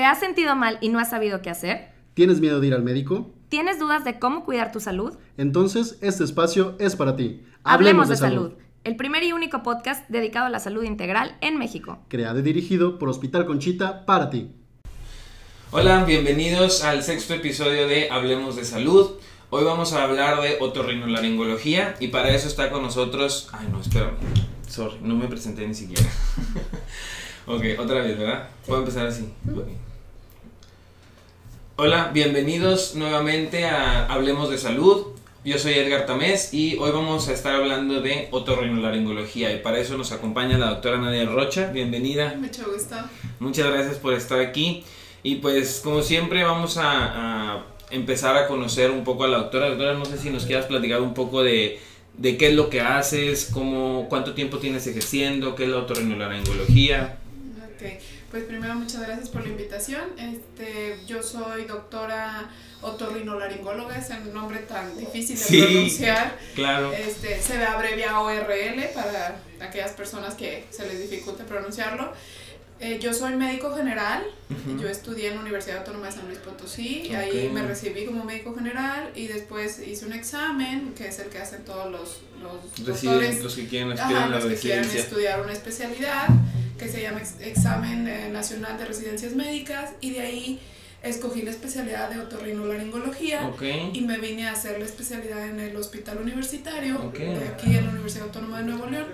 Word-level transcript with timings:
¿Te 0.00 0.06
has 0.06 0.18
sentido 0.18 0.56
mal 0.56 0.78
y 0.80 0.88
no 0.88 0.98
has 0.98 1.10
sabido 1.10 1.42
qué 1.42 1.50
hacer? 1.50 1.90
¿Tienes 2.14 2.40
miedo 2.40 2.58
de 2.58 2.68
ir 2.68 2.72
al 2.72 2.82
médico? 2.82 3.34
¿Tienes 3.50 3.78
dudas 3.78 4.02
de 4.02 4.18
cómo 4.18 4.46
cuidar 4.46 4.72
tu 4.72 4.80
salud? 4.80 5.18
Entonces, 5.36 5.98
este 6.00 6.24
espacio 6.24 6.74
es 6.78 6.96
para 6.96 7.16
ti. 7.16 7.42
Hablemos, 7.64 8.08
de, 8.08 8.16
salud. 8.16 8.52
El 8.82 8.96
primer 8.96 9.24
y 9.24 9.32
único 9.32 9.62
podcast 9.62 10.08
dedicado 10.08 10.46
a 10.46 10.48
la 10.48 10.58
salud 10.58 10.84
integral 10.84 11.36
en 11.42 11.58
México. 11.58 11.98
Creado 12.08 12.38
y 12.38 12.42
dirigido 12.42 12.98
por 12.98 13.10
Hospital 13.10 13.44
Conchita 13.44 14.06
para 14.06 14.30
ti. 14.30 14.50
Hola, 15.70 16.04
bienvenidos 16.06 16.82
al 16.82 17.02
sexto 17.02 17.34
episodio 17.34 17.86
de 17.86 18.08
Hablemos 18.10 18.56
de 18.56 18.64
Salud. 18.64 19.18
Hoy 19.50 19.64
vamos 19.64 19.92
a 19.92 20.02
hablar 20.02 20.40
de 20.40 20.56
otorrinolaringología 20.60 21.96
y 22.00 22.08
para 22.08 22.30
eso 22.30 22.48
está 22.48 22.70
con 22.70 22.80
nosotros... 22.80 23.50
Ay, 23.52 23.68
no, 23.70 23.78
espérame. 23.78 24.16
Sorry, 24.66 24.96
no 25.02 25.14
me 25.14 25.28
presenté 25.28 25.68
ni 25.68 25.74
siquiera. 25.74 26.08
ok, 27.46 27.64
otra 27.78 28.00
vez, 28.00 28.18
¿verdad? 28.18 28.48
Puedo 28.66 28.80
empezar 28.80 29.06
así. 29.06 29.30
Hola, 31.82 32.10
bienvenidos 32.12 32.94
nuevamente 32.94 33.64
a 33.64 34.04
Hablemos 34.04 34.50
de 34.50 34.58
Salud. 34.58 35.06
Yo 35.46 35.58
soy 35.58 35.72
Edgar 35.72 36.04
Tamés 36.04 36.52
y 36.52 36.76
hoy 36.76 36.90
vamos 36.90 37.26
a 37.28 37.32
estar 37.32 37.54
hablando 37.54 38.02
de 38.02 38.28
otorrinolaringología 38.32 39.50
y 39.50 39.60
para 39.60 39.78
eso 39.78 39.96
nos 39.96 40.12
acompaña 40.12 40.58
la 40.58 40.68
doctora 40.68 40.98
Nadia 40.98 41.24
Rocha. 41.24 41.70
Bienvenida. 41.72 42.34
Mucho 42.38 42.70
gusto. 42.70 42.96
Muchas 43.38 43.72
gracias 43.72 43.96
por 43.96 44.12
estar 44.12 44.40
aquí. 44.40 44.84
Y 45.22 45.36
pues 45.36 45.80
como 45.82 46.02
siempre 46.02 46.44
vamos 46.44 46.76
a, 46.76 47.54
a 47.54 47.64
empezar 47.90 48.36
a 48.36 48.46
conocer 48.46 48.90
un 48.90 49.02
poco 49.02 49.24
a 49.24 49.28
la 49.28 49.38
doctora. 49.38 49.70
Doctora, 49.70 49.94
no 49.94 50.04
sé 50.04 50.18
si 50.18 50.28
nos 50.28 50.44
quieras 50.44 50.66
platicar 50.66 51.00
un 51.00 51.14
poco 51.14 51.42
de, 51.42 51.80
de 52.18 52.36
qué 52.36 52.48
es 52.48 52.54
lo 52.54 52.68
que 52.68 52.82
haces, 52.82 53.48
cómo, 53.54 54.06
cuánto 54.10 54.34
tiempo 54.34 54.58
tienes 54.58 54.86
ejerciendo, 54.86 55.54
qué 55.54 55.64
es 55.64 55.70
la 55.70 55.78
otorrinolaringología. 55.78 57.16
Pues 58.30 58.44
primero 58.44 58.74
muchas 58.76 59.00
gracias 59.00 59.28
por 59.28 59.42
la 59.42 59.48
invitación. 59.48 60.02
Este, 60.16 61.00
yo 61.06 61.20
soy 61.22 61.64
doctora 61.64 62.48
otorrinolaringóloga, 62.80 63.96
es 63.98 64.08
un 64.10 64.32
nombre 64.32 64.58
tan 64.60 64.96
difícil 64.96 65.36
de 65.36 65.44
Sí, 65.44 65.60
pronunciar. 65.62 66.38
Claro. 66.54 66.92
Este, 66.92 67.40
se 67.42 67.64
abrevia 67.64 68.20
ORL 68.20 68.84
para 68.94 69.40
aquellas 69.60 69.92
personas 69.92 70.34
que 70.34 70.64
se 70.70 70.86
les 70.86 71.00
dificulte 71.00 71.42
pronunciarlo. 71.42 72.12
Eh, 72.78 72.98
yo 72.98 73.12
soy 73.12 73.34
médico 73.34 73.74
general, 73.76 74.24
yo 74.80 74.88
estudié 74.88 75.28
en 75.28 75.34
la 75.34 75.40
Universidad 75.42 75.78
Autónoma 75.78 76.06
de 76.06 76.12
San 76.12 76.26
Luis 76.28 76.38
Potosí, 76.38 77.02
y 77.04 77.08
Ok. 77.10 77.14
ahí 77.14 77.50
me 77.52 77.60
recibí 77.62 78.06
como 78.06 78.24
médico 78.24 78.54
general 78.54 79.10
y 79.14 79.26
después 79.26 79.80
hice 79.86 80.06
un 80.06 80.14
examen, 80.14 80.94
que 80.96 81.08
es 81.08 81.18
el 81.18 81.28
que 81.28 81.38
hacen 81.40 81.62
todos 81.66 81.90
los, 81.90 82.20
los 82.40 82.86
doctores 82.86 83.42
los 83.42 83.54
que 83.54 83.66
quieren 83.66 83.92
Ajá, 83.98 84.28
los 84.28 84.46
que 84.46 84.54
quieren 84.54 84.84
estudiar 84.88 85.42
una 85.42 85.52
especialidad 85.52 86.28
que 86.80 86.88
se 86.88 87.02
llama 87.02 87.20
ex- 87.20 87.40
Examen 87.40 88.08
eh, 88.08 88.28
Nacional 88.32 88.78
de 88.78 88.86
Residencias 88.86 89.34
Médicas 89.34 89.90
y 90.00 90.10
de 90.12 90.20
ahí 90.22 90.60
escogí 91.02 91.42
la 91.42 91.50
especialidad 91.50 92.10
de 92.10 92.18
otorrinolaringología 92.20 93.46
Ok. 93.48 93.62
y 93.92 94.00
me 94.02 94.18
vine 94.18 94.48
a 94.48 94.52
hacer 94.52 94.78
la 94.78 94.84
especialidad 94.86 95.46
en 95.48 95.60
el 95.60 95.76
hospital 95.76 96.18
universitario 96.18 96.98
Ok. 97.02 97.18
de 97.18 97.48
aquí 97.48 97.76
en 97.76 97.84
la 97.86 97.90
Universidad 97.92 98.26
Autónoma 98.26 98.58
de 98.58 98.64
Nuevo 98.64 98.86
León. 98.86 99.06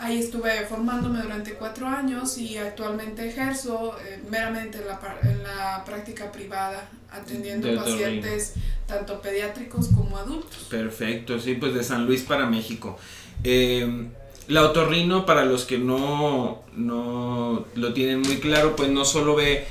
Ahí 0.00 0.18
estuve 0.18 0.64
formándome 0.66 1.20
durante 1.22 1.54
cuatro 1.54 1.86
años 1.88 2.38
y 2.38 2.56
actualmente 2.56 3.28
ejerzo 3.28 3.96
eh, 4.06 4.20
meramente 4.30 4.78
en 4.78 4.86
la, 4.86 5.00
en 5.24 5.42
la 5.42 5.82
práctica 5.84 6.30
privada, 6.30 6.88
atendiendo 7.10 7.66
De 7.68 7.76
pacientes 7.76 8.54
tanto 8.86 9.20
pediátricos 9.20 9.88
como 9.88 10.16
adultos. 10.16 10.66
Perfecto, 10.70 11.38
sí, 11.40 11.54
pues 11.54 11.74
de 11.74 11.82
San 11.82 12.06
Luis 12.06 12.22
para 12.22 12.46
México. 12.46 12.96
Eh, 13.42 14.06
la 14.48 14.62
otorrino, 14.62 15.26
para 15.26 15.44
los 15.44 15.64
que 15.64 15.78
no, 15.78 16.62
no 16.74 17.66
lo 17.74 17.92
tienen 17.92 18.22
muy 18.22 18.36
claro, 18.38 18.74
pues 18.76 18.90
no 18.90 19.04
solo 19.04 19.34
ve 19.34 19.66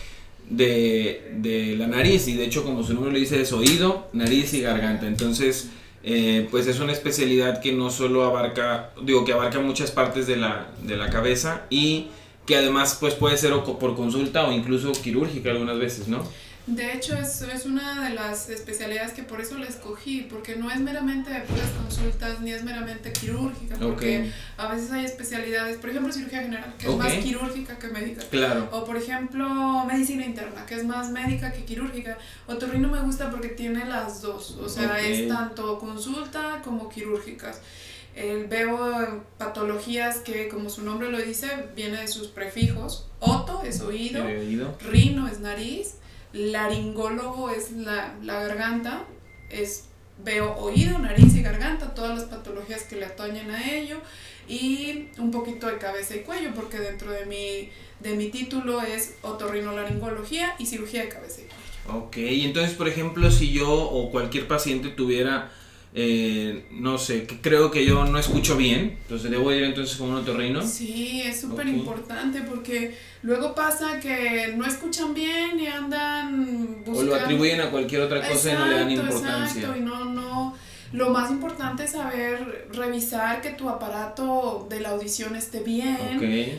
de, 0.50 1.32
de 1.38 1.76
la 1.78 1.88
nariz, 1.88 2.28
y 2.28 2.36
de 2.36 2.46
hecho 2.46 2.64
como 2.64 2.84
su 2.84 2.94
nombre 2.94 3.12
lo 3.12 3.20
dice 3.20 3.42
es 3.42 3.52
oído, 3.52 4.08
nariz 4.14 4.54
y 4.54 4.62
garganta. 4.62 5.08
Entonces, 5.08 5.70
eh, 6.04 6.48
pues 6.52 6.68
es 6.68 6.80
una 6.80 6.94
especialidad 6.94 7.60
que 7.60 7.74
no 7.74 7.90
solo 7.90 8.24
abarca, 8.24 8.92
digo, 9.02 9.26
que 9.26 9.34
abarca 9.34 9.60
muchas 9.60 9.92
partes 9.92 10.28
de 10.28 10.38
la, 10.38 10.68
de 10.84 10.96
la 10.96 11.10
cabeza 11.10 11.64
y 11.70 12.08
que 12.46 12.56
además 12.56 12.98
pues 13.00 13.14
puede 13.14 13.38
ser 13.38 13.52
por 13.54 13.96
consulta 13.96 14.48
o 14.48 14.54
incluso 14.54 14.94
quirúrgica 14.94 15.52
algunas 15.52 15.78
veces, 15.78 16.08
¿no? 16.08 16.24
De 16.68 16.94
hecho, 16.94 17.16
es, 17.16 17.42
es 17.42 17.66
una 17.66 18.10
de 18.10 18.14
las 18.14 18.50
especialidades 18.50 19.14
que 19.14 19.24
por 19.24 19.40
eso 19.40 19.58
la 19.58 19.68
escogí, 19.68 20.28
porque 20.30 20.58
no 20.58 20.70
es 20.70 20.82
meramente 20.82 21.30
de 21.32 21.40
puras 21.40 21.70
consultas, 21.82 22.42
ni 22.42 22.52
es 22.52 22.66
meramente 22.66 23.14
quirúrgica, 23.14 23.78
porque 23.78 24.30
a 24.58 24.68
veces 24.68 24.92
hay 24.92 25.06
especialidades, 25.06 25.78
por 25.78 25.90
ejemplo, 25.90 26.12
cirugía 26.12 26.42
general, 26.42 26.76
que 26.78 26.90
es 26.90 26.98
más 26.98 27.14
quirúrgica 27.14 27.80
que 27.80 27.88
médica. 27.88 28.22
Claro. 28.30 28.68
O 28.74 28.84
por 28.84 28.98
ejemplo, 28.98 29.86
medicina 29.86 30.26
interna, 30.26 30.66
que 30.66 30.76
es 30.76 30.84
más 30.84 31.10
médica 31.10 31.54
que 31.54 31.64
quirúrgica. 31.64 32.18
Otorrino 32.48 32.90
me 32.90 33.00
gusta 33.00 33.32
porque 33.32 33.48
tiene 33.48 33.86
las 33.86 34.22
dos, 34.22 34.52
o 34.62 34.68
sea, 34.68 35.00
es 35.00 35.30
tanto 35.30 35.80
consulta 35.80 36.62
como 36.66 36.90
quirúrgicas. 36.90 37.62
El, 38.14 38.48
veo 38.48 39.24
patologías 39.38 40.18
que, 40.18 40.50
como 40.50 40.70
su 40.70 40.82
nombre 40.82 41.10
lo 41.12 41.22
dice, 41.22 41.48
viene 41.76 42.02
de 42.02 42.08
sus 42.08 42.28
prefijos. 42.28 43.08
Oto 43.20 43.62
es 43.64 43.80
oído. 43.80 44.26
rino 44.82 45.28
es 45.28 45.40
nariz, 45.40 45.94
laringólogo 46.34 47.50
es 47.50 47.72
la, 47.72 48.16
la 48.22 48.42
garganta, 48.42 49.04
es 49.50 49.86
veo 50.24 50.56
oído, 50.56 50.98
nariz 51.00 51.36
y 51.36 51.42
garganta, 51.42 51.94
todas 51.94 52.18
las 52.18 52.28
patologías 52.28 52.84
que 52.84 52.96
le 52.96 53.06
atañen 53.06 53.52
a 53.52 53.72
ello 53.72 53.98
y 54.48 55.10
un 55.18 55.32
poquito 55.32 55.68
de 55.68 55.78
cabeza 55.78 56.16
y 56.16 56.22
cuello 56.22 56.52
porque 56.56 56.80
dentro 56.80 57.12
de 57.12 57.26
mi, 57.26 57.70
de 58.00 58.16
mi 58.16 58.30
título 58.30 58.82
es 58.82 59.16
otorrinolaringología 59.22 60.56
y 60.58 60.66
cirugía 60.66 61.04
de 61.04 61.10
cabeza 61.10 61.42
y 61.42 61.46
cuello. 61.46 62.06
Ok, 62.06 62.18
entonces, 62.18 62.76
por 62.76 62.88
ejemplo, 62.88 63.32
si 63.32 63.52
yo 63.52 63.72
o 63.72 64.12
cualquier 64.12 64.48
paciente 64.48 64.90
tuviera, 64.90 65.52
eh, 66.00 66.64
no 66.70 67.00
sé, 67.00 67.26
que 67.26 67.42
creo 67.42 67.72
que 67.72 67.84
yo 67.84 68.06
no 68.06 68.20
escucho 68.20 68.56
bien, 68.56 69.00
entonces 69.02 69.32
debo 69.32 69.52
ir 69.52 69.64
entonces 69.64 69.98
con 69.98 70.10
un 70.10 70.18
otorrino. 70.18 70.62
Sí, 70.62 71.24
es 71.26 71.42
súper 71.42 71.68
importante 71.68 72.44
porque 72.44 72.96
luego 73.24 73.56
pasa 73.56 74.00
que 74.00 74.54
no 74.56 74.64
escuchan 74.68 75.16
bien 75.16 75.60
y 75.60 75.66
andan 75.66 76.84
O 76.86 76.92
buscando... 76.92 77.16
lo 77.16 77.16
atribuyen 77.16 77.62
a 77.62 77.72
cualquier 77.72 78.02
otra 78.02 78.28
cosa 78.30 78.54
y 78.54 78.54
no 78.54 78.68
le 78.68 78.76
dan 78.76 78.92
importancia. 78.92 79.60
Exacto, 79.62 79.76
y 79.76 79.82
no, 79.82 80.06
no. 80.06 80.56
Lo 80.94 81.10
más 81.10 81.30
importante 81.32 81.84
es 81.84 81.92
saber 81.92 82.68
revisar 82.72 83.42
que 83.42 83.52
tu 83.52 83.70
aparato 83.70 84.66
de 84.70 84.80
la 84.80 84.90
audición 84.90 85.36
esté 85.36 85.60
bien, 85.60 85.98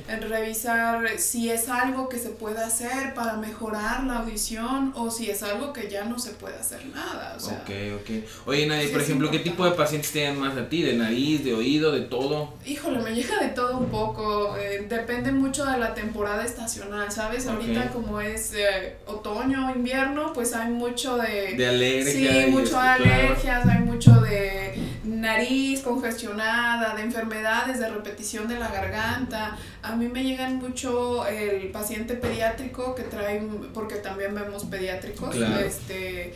en 0.08 0.22
revisar 0.22 1.18
si 1.18 1.50
es 1.50 1.68
algo 1.68 2.08
que 2.08 2.18
se 2.18 2.30
puede 2.30 2.62
hacer 2.62 3.14
para 3.14 3.36
mejorar 3.36 4.04
la 4.04 4.18
audición 4.18 4.92
o 4.96 5.10
si 5.10 5.30
es 5.30 5.42
algo 5.42 5.72
que 5.72 5.88
ya 5.90 6.04
no 6.04 6.18
se 6.18 6.30
puede 6.32 6.56
hacer 6.56 6.84
nada. 6.86 7.34
O 7.36 7.40
sea, 7.40 7.62
ok, 7.62 8.00
ok. 8.00 8.10
Oye, 8.46 8.66
Nadie, 8.66 8.86
sí 8.86 8.92
por 8.92 9.02
ejemplo, 9.02 9.30
¿qué 9.30 9.38
tipo 9.38 9.64
de 9.64 9.72
pacientes 9.72 10.12
te 10.12 10.22
dan 10.22 10.38
más 10.38 10.56
a 10.56 10.68
ti? 10.68 10.82
¿De 10.82 10.94
nariz, 10.94 11.44
de 11.44 11.54
oído, 11.54 11.92
de 11.92 12.02
todo? 12.02 12.52
Híjole, 12.66 13.00
me 13.00 13.14
llega 13.14 13.38
de 13.40 13.48
todo 13.48 13.78
un 13.78 13.86
poco. 13.86 14.56
eh, 14.56 14.86
depende 14.88 15.32
mucho 15.32 15.64
de 15.64 15.78
la 15.78 15.94
temporada 15.94 16.44
estacional, 16.44 17.10
¿sabes? 17.10 17.46
Ahorita 17.46 17.90
como 17.90 18.20
es 18.20 18.52
eh, 18.54 18.96
otoño, 19.06 19.74
invierno, 19.74 20.32
pues 20.32 20.54
hay 20.54 20.70
mucho 20.70 21.16
de... 21.16 21.54
De 21.56 21.66
alergia. 21.66 22.44
Sí, 22.44 22.50
mucho 22.50 22.80
de 22.80 22.88
alergias, 22.88 23.66
hay 23.66 23.80
mucho 23.80 24.17
de 24.28 24.74
nariz 25.04 25.80
congestionada, 25.82 26.94
de 26.94 27.02
enfermedades, 27.02 27.78
de 27.80 27.88
repetición 27.88 28.48
de 28.48 28.58
la 28.58 28.68
garganta. 28.68 29.56
A 29.82 29.96
mí 29.96 30.08
me 30.08 30.22
llegan 30.24 30.56
mucho 30.56 31.26
el 31.26 31.68
paciente 31.70 32.14
pediátrico 32.14 32.94
que 32.94 33.02
traen, 33.04 33.68
porque 33.74 33.96
también 33.96 34.34
vemos 34.34 34.64
pediátricos, 34.66 35.34
Claro. 35.34 35.58
este 35.64 36.34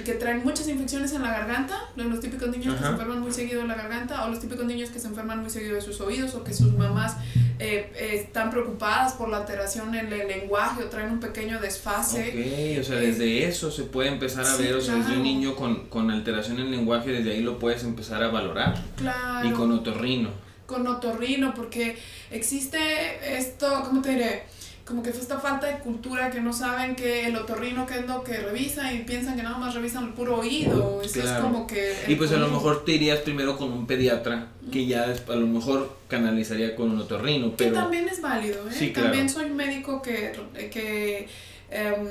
que 0.00 0.14
traen 0.14 0.42
muchas 0.42 0.68
infecciones 0.68 1.12
en 1.12 1.22
la 1.22 1.30
garganta, 1.30 1.90
los 1.96 2.20
típicos 2.20 2.48
niños 2.48 2.74
que 2.74 2.80
se 2.82 2.88
enferman 2.88 3.20
muy 3.20 3.32
seguido 3.32 3.62
de 3.62 3.68
la 3.68 3.74
garganta 3.74 4.24
o 4.24 4.30
los 4.30 4.40
típicos 4.40 4.64
niños 4.64 4.90
que 4.90 4.98
se 4.98 5.08
enferman 5.08 5.40
muy 5.40 5.50
seguido 5.50 5.74
de 5.74 5.80
sus 5.82 6.00
oídos 6.00 6.34
o 6.34 6.42
que 6.44 6.52
sus 6.54 6.72
mamás 6.72 7.16
eh, 7.58 7.90
eh, 7.94 8.10
están 8.24 8.50
preocupadas 8.50 9.12
por 9.14 9.28
la 9.28 9.38
alteración 9.38 9.94
en 9.94 10.12
el 10.12 10.26
lenguaje 10.28 10.82
o 10.82 10.86
traen 10.88 11.12
un 11.12 11.20
pequeño 11.20 11.60
desfase. 11.60 12.28
Ok, 12.76 12.80
o 12.80 12.84
sea, 12.84 12.96
desde 12.98 13.46
eso 13.46 13.70
se 13.70 13.84
puede 13.84 14.08
empezar 14.08 14.44
a 14.44 14.56
Sí, 14.56 14.62
ver, 14.64 14.74
o 14.74 14.80
sea, 14.80 14.94
desde 14.96 15.12
un 15.16 15.22
niño 15.22 15.54
con, 15.54 15.86
con 15.88 16.10
alteración 16.10 16.58
en 16.58 16.70
lenguaje, 16.70 17.10
desde 17.10 17.32
ahí 17.32 17.42
lo 17.42 17.58
puedes 17.58 17.84
empezar 17.84 18.22
a 18.22 18.28
valorar. 18.28 18.74
Claro. 18.96 19.48
Y 19.48 19.52
con 19.52 19.70
otorrino. 19.72 20.30
con 20.66 20.86
otorrino, 20.86 21.52
porque 21.54 21.98
existe 22.30 23.36
esto, 23.38 23.82
¿cómo 23.84 24.00
te 24.00 24.10
diré? 24.12 24.42
Como 24.84 25.00
que 25.02 25.12
fue 25.12 25.20
esta 25.22 25.38
falta 25.38 25.68
de 25.68 25.78
cultura 25.78 26.30
que 26.30 26.40
no 26.40 26.52
saben 26.52 26.96
que 26.96 27.26
el 27.26 27.36
otorrino 27.36 27.86
que 27.86 28.00
es 28.00 28.06
lo 28.06 28.24
que 28.24 28.36
revisa 28.38 28.92
y 28.92 29.04
piensan 29.04 29.36
que 29.36 29.42
nada 29.44 29.56
más 29.56 29.74
revisan 29.74 30.04
el 30.08 30.12
puro 30.12 30.38
oído. 30.40 31.00
Eso 31.02 31.20
es 31.20 31.24
Claro. 31.24 31.42
como 31.44 31.66
que. 31.68 31.94
Y 32.08 32.16
pues 32.16 32.32
a 32.32 32.36
lo 32.36 32.48
mejor 32.48 32.84
te 32.84 32.92
irías 32.92 33.20
primero 33.20 33.56
con 33.56 33.72
un 33.72 33.86
pediatra, 33.86 34.48
que 34.72 34.86
ya 34.86 35.04
a 35.04 35.34
lo 35.36 35.46
mejor 35.46 35.96
canalizaría 36.08 36.74
con 36.74 36.90
un 36.90 36.98
otorrino, 37.00 37.50
Que 37.56 37.64
pero... 37.66 37.74
también 37.74 38.08
es 38.08 38.20
válido, 38.20 38.68
¿eh? 38.68 38.72
Sí, 38.72 38.92
claro. 38.92 39.08
También 39.10 39.30
soy 39.30 39.50
médico 39.50 40.02
que, 40.02 40.32
que 40.72 41.28
em, 41.70 42.06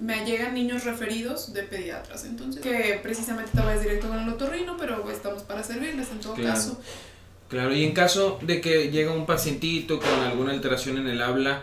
me 0.00 0.24
llegan 0.24 0.54
niños 0.54 0.84
referidos 0.84 1.52
de 1.52 1.62
pediatras, 1.62 2.24
entonces 2.24 2.60
que 2.60 2.98
precisamente 3.02 3.52
te 3.54 3.60
vayas 3.60 3.82
directo 3.82 4.08
con 4.08 4.18
el 4.18 4.28
otorrino, 4.28 4.76
pero 4.78 5.08
estamos 5.10 5.42
para 5.44 5.62
servirles 5.62 6.10
en 6.10 6.18
todo 6.20 6.34
Claro. 6.34 6.54
caso. 6.54 6.80
Claro, 7.48 7.74
y 7.74 7.84
en 7.84 7.92
caso 7.92 8.38
de 8.42 8.60
que 8.60 8.90
llega 8.90 9.12
un 9.12 9.26
pacientito 9.26 9.98
con 10.00 10.08
alguna 10.20 10.52
alteración 10.52 10.98
en 10.98 11.06
el 11.08 11.20
habla, 11.22 11.62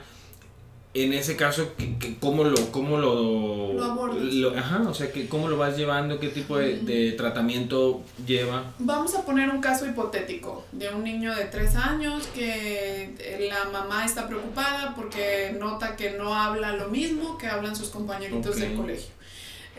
en 1.04 1.14
ese 1.14 1.36
caso, 1.36 1.74
¿qué- 1.78 1.98
qué- 2.00 2.16
¿cómo 2.20 2.44
lo, 2.44 2.72
cómo 2.72 2.98
lo, 2.98 3.74
Lo 3.74 3.84
abordas. 3.84 4.24
lo- 4.34 4.58
ajá, 4.58 4.84
o 4.88 4.94
sea, 4.94 5.12
que, 5.12 5.28
¿cómo 5.28 5.48
lo 5.50 5.58
vas 5.58 5.78
llevando? 5.78 6.20
¿Qué 6.20 6.30
tipo 6.30 6.58
de, 6.58 6.80
de 6.80 7.12
tratamiento 7.14 8.02
lleva? 8.26 8.74
Vamos 8.80 9.14
a 9.16 9.26
poner 9.26 9.50
un 9.50 9.62
caso 9.62 9.86
hipotético 9.86 10.66
de 10.72 10.90
un 10.90 11.04
niño 11.04 11.36
de 11.36 11.46
3 11.46 11.76
años 11.76 12.28
que 12.28 13.16
eh, 13.20 13.50
la 13.50 13.70
mamá 13.72 14.06
está 14.06 14.28
preocupada 14.28 14.94
porque 14.96 15.56
nota 15.60 15.96
que 15.96 16.12
no 16.12 16.34
habla 16.34 16.74
lo 16.76 16.88
mismo 16.90 17.38
que 17.38 17.48
hablan 17.48 17.76
sus 17.76 17.90
compañeritos 17.90 18.56
del 18.58 18.76
colegio. 18.76 19.18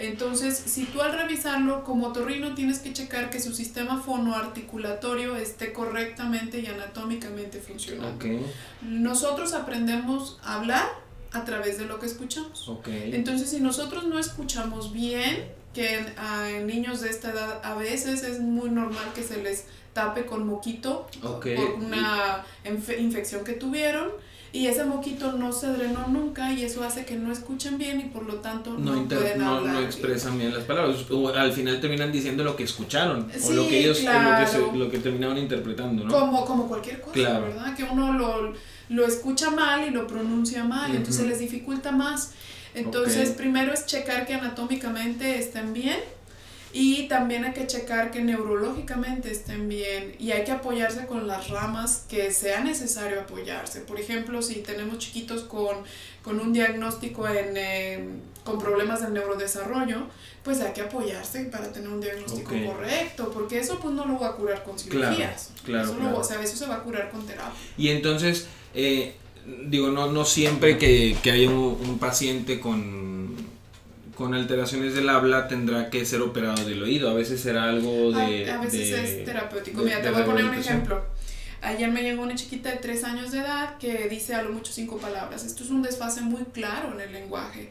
Entonces, 0.01 0.57
si 0.57 0.85
tú 0.85 1.03
al 1.03 1.13
revisarlo 1.13 1.83
como 1.83 2.07
otorrino 2.07 2.55
tienes 2.55 2.79
que 2.79 2.93
checar 2.93 3.31
que 3.31 3.41
su 3.41 3.53
sistema 3.53 4.01
fonoarticulatorio 4.01 5.35
esté 5.35 5.73
correctamente 5.73 6.61
y 6.61 6.67
anatómicamente 6.67 7.59
funcionando. 7.59 8.25
Nosotros 8.83 9.55
aprendemos 9.55 10.39
a 10.45 10.55
hablar 10.55 10.87
a 11.33 11.45
través 11.45 11.79
de 11.79 11.85
lo 11.85 11.99
que 11.99 12.07
escuchamos. 12.07 12.69
Entonces, 12.87 13.51
si 13.51 13.61
nosotros 13.61 14.05
no 14.07 14.19
escuchamos 14.19 14.93
bien, 14.93 15.51
que 15.75 15.95
en, 15.99 16.07
a- 16.19 16.49
niños 16.65 17.01
de 17.03 17.11
esta 17.11 17.31
edad 17.31 17.61
a 17.63 17.75
veces 17.75 18.23
es 18.23 18.41
muy 18.41 18.71
normal 18.71 19.05
que 19.15 19.23
se 19.23 19.43
les 19.43 19.65
tape 19.93 20.25
con 20.27 20.47
moquito 20.47 21.07
Ok. 21.23 21.47
por 21.57 21.71
una 21.75 22.45
infe- 22.65 22.99
infección 22.99 23.45
que 23.45 23.53
tuvieron 23.53 24.11
y 24.53 24.67
ese 24.67 24.85
moquito 24.85 25.33
no 25.33 25.53
se 25.53 25.67
drenó 25.69 26.07
nunca 26.09 26.53
y 26.53 26.65
eso 26.65 26.83
hace 26.83 27.05
que 27.05 27.17
no 27.17 27.31
escuchen 27.33 27.77
bien 27.77 28.01
y 28.01 28.05
por 28.05 28.25
lo 28.25 28.37
tanto 28.37 28.73
no, 28.79 28.95
no, 28.97 29.05
pueden 29.09 29.39
no, 29.39 29.57
hablar. 29.57 29.75
no 29.75 29.81
expresan 29.81 30.39
bien 30.39 30.55
las 30.55 30.65
palabras. 30.65 30.97
O 31.11 31.29
al 31.29 31.53
final 31.53 31.81
terminan 31.81 32.11
diciendo 32.11 32.45
lo 32.45 32.57
que 32.57 32.65
escucharon. 32.65 33.31
o 33.35 33.39
Sí, 33.39 33.55
lo 33.55 33.69
que 33.69 33.81
ellos, 33.81 33.99
lo, 34.03 34.11
que 34.11 34.17
claro. 34.17 34.47
se- 34.73 34.77
lo 34.79 34.91
que 34.91 34.99
terminaron 34.99 35.37
interpretando, 35.39 36.05
¿no? 36.05 36.11
Como, 36.11 36.45
como 36.47 36.67
cualquier 36.67 37.01
cosa, 37.01 37.13
Claro. 37.13 37.45
¿verdad? 37.47 37.77
Que 37.77 37.85
uno 37.85 38.13
lo, 38.15 38.55
lo 38.89 39.07
escucha 39.07 39.51
mal 39.51 39.87
y 39.87 39.91
lo 39.91 40.07
pronuncia 40.07 40.65
mal, 40.65 40.95
entonces 40.95 41.21
Ujú. 41.21 41.31
les 41.31 41.39
dificulta 41.41 41.93
más. 41.93 42.33
Entonces, 42.75 43.31
Ok. 43.31 43.37
primero 43.37 43.73
es 43.73 43.87
checar 43.87 44.27
que 44.27 44.35
anatómicamente 44.35 45.39
estén 45.39 45.73
bien 45.73 45.99
y 46.73 47.09
también 47.09 47.45
hay 47.45 47.53
que 47.55 47.67
checar 47.67 48.11
que 48.11 48.21
neurológicamente 48.21 49.31
estén 49.31 49.69
bien 49.69 50.15
y 50.19 50.33
hay 50.33 50.45
que 50.45 50.53
apoyarse 50.53 51.07
con 51.07 51.27
las 51.27 51.49
ramas 51.49 52.05
que 52.09 52.31
sea 52.33 52.61
necesario 52.61 53.21
apoyarse. 53.21 53.81
Por 53.81 53.99
ejemplo, 53.99 54.43
si 54.43 54.57
tenemos 54.57 54.99
chiquitos 54.99 55.43
con, 55.45 55.77
con 56.23 56.39
un 56.41 56.53
diagnóstico 56.53 57.27
en, 57.29 57.57
eh, 57.57 58.09
con 58.45 58.59
problemas 58.59 59.01
del 59.01 59.15
neurodesarrollo, 59.15 60.07
pues 60.43 60.61
hay 60.61 60.73
que 60.73 60.83
apoyarse 60.83 61.45
para 61.45 61.73
tener 61.73 61.89
un 61.89 62.01
diagnóstico 62.01 62.55
Ok. 62.55 62.67
correcto, 62.67 63.31
porque 63.33 63.59
eso 63.61 63.79
pues 63.81 63.95
no 63.95 64.05
lo 64.07 64.19
va 64.19 64.29
a 64.29 64.33
curar 64.37 64.63
con 64.63 64.77
Claro, 64.77 65.15
cirugías. 65.17 65.51
claro, 65.65 65.85
eso, 65.85 65.95
lo- 65.95 66.01
claro. 66.01 66.19
o 66.19 66.25
sea, 66.25 66.43
eso 66.43 66.57
se 66.57 66.67
va 66.67 66.77
a 66.77 66.83
curar 66.83 67.11
con 67.11 67.27
terapia. 67.27 67.53
Y 67.79 67.89
entonces, 67.89 68.47
eh, 68.75 69.15
digo, 69.67 69.89
no, 69.89 70.13
no 70.13 70.25
siempre 70.27 70.77
que, 70.77 71.17
que 71.23 71.31
haya 71.31 71.49
un, 71.49 71.79
un 71.83 71.99
paciente 71.99 72.61
con, 72.61 73.37
con 74.19 74.35
alteraciones 74.35 74.95
del 74.95 75.09
habla 75.09 75.47
tendrá 75.49 75.89
que 75.91 76.05
ser 76.05 76.21
operado 76.21 76.63
del 76.67 76.83
oído. 76.83 77.09
A 77.09 77.15
veces 77.15 77.41
será 77.41 77.65
algo 77.71 78.11
de... 78.13 78.51
a, 78.51 78.57
a 78.59 78.61
veces 78.61 78.91
de- 78.91 79.21
es 79.21 79.25
terapéutico. 79.25 79.79
de- 79.81 79.85
Mira, 79.87 80.03
te 80.03 80.11
voy 80.11 80.23
a 80.23 80.25
poner 80.27 80.45
un 80.45 80.55
ejemplo. 80.55 81.05
Ayer 81.63 81.89
me 81.91 82.03
llegó 82.03 82.23
una 82.23 82.35
chiquita 82.35 82.71
de 82.71 82.77
3 82.77 83.05
años 83.05 83.31
de 83.33 83.39
edad 83.39 83.79
que 83.79 84.09
dice 84.09 84.35
a 84.35 84.43
lo 84.43 84.51
mucho 84.51 84.73
cinco 84.73 84.99
palabras. 84.99 85.45
Esto 85.45 85.65
es 85.65 85.71
un 85.71 85.83
desfase 85.83 86.21
muy 86.21 86.43
claro 86.53 86.93
en 86.95 87.01
el 87.01 87.13
lenguaje. 87.13 87.71